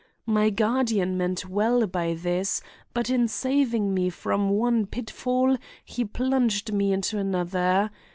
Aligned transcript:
My 0.25 0.49
guardian 0.49 1.15
meant 1.15 1.47
well 1.47 1.85
by 1.85 2.15
this, 2.15 2.59
but 2.91 3.11
in 3.11 3.27
saving 3.27 3.93
me 3.93 4.09
from 4.09 4.49
one 4.49 4.87
pitfall 4.87 5.57
he 5.85 6.03
plunged 6.03 6.73
me 6.73 6.91
into 6.91 7.19
another. 7.19 7.91